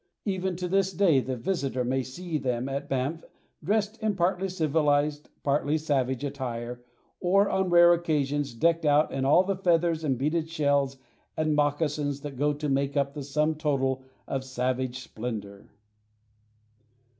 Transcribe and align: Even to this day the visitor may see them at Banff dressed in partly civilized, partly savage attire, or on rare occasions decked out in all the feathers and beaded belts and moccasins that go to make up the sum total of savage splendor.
Even 0.25 0.55
to 0.55 0.67
this 0.67 0.91
day 0.93 1.19
the 1.19 1.35
visitor 1.37 1.83
may 1.83 2.01
see 2.01 2.39
them 2.39 2.67
at 2.67 2.89
Banff 2.89 3.23
dressed 3.63 4.01
in 4.01 4.15
partly 4.15 4.49
civilized, 4.49 5.29
partly 5.43 5.77
savage 5.77 6.23
attire, 6.23 6.81
or 7.19 7.47
on 7.51 7.69
rare 7.69 7.93
occasions 7.93 8.55
decked 8.55 8.83
out 8.83 9.11
in 9.11 9.25
all 9.25 9.43
the 9.43 9.55
feathers 9.55 10.03
and 10.03 10.17
beaded 10.17 10.51
belts 10.57 10.97
and 11.37 11.53
moccasins 11.53 12.21
that 12.21 12.35
go 12.35 12.51
to 12.51 12.67
make 12.67 12.97
up 12.97 13.13
the 13.13 13.21
sum 13.21 13.53
total 13.53 14.01
of 14.27 14.43
savage 14.43 14.97
splendor. 14.97 15.67